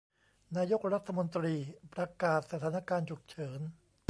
[0.57, 1.53] นายกรัฐมนตรี
[1.93, 3.59] ประกาศสถานการณ์ฉุกเฉิน